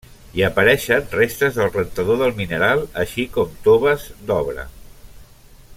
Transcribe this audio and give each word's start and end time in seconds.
Hi 0.37 0.43
apareixen 0.45 1.11
restes 1.17 1.59
del 1.59 1.69
rentador 1.75 2.19
del 2.23 2.33
mineral 2.41 2.81
així 3.03 3.27
com 3.37 3.53
toves 3.69 4.09
d'obra. 4.31 4.65